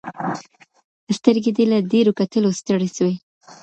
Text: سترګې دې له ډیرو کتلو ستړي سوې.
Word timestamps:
سترګې 1.17 1.51
دې 1.57 1.65
له 1.71 1.77
ډیرو 1.91 2.11
کتلو 2.19 2.49
ستړي 2.59 2.89
سوې. 2.97 3.15